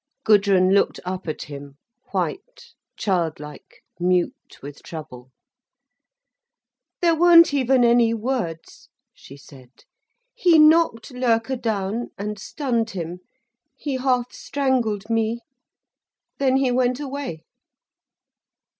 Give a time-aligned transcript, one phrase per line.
[0.23, 1.77] Gudrun looked up at him,
[2.11, 5.31] white, childlike, mute with trouble.
[7.01, 9.83] "There weren't even any words," she said.
[10.33, 13.19] "He knocked Loerke down and stunned him,
[13.77, 15.41] he half strangled me,
[16.39, 17.43] then he went away."